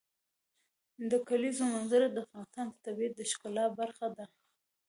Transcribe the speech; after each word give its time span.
د 1.09 1.11
کلیزو 1.27 1.63
منظره 1.73 2.07
د 2.11 2.17
افغانستان 2.23 2.67
د 2.71 2.75
طبیعت 2.85 3.13
د 3.15 3.21
ښکلا 3.31 3.65
برخه 3.79 4.07
ده. 4.17 4.25